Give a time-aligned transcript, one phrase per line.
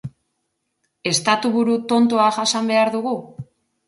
[1.11, 3.13] Estatuburu tontoa jasan behar dugu?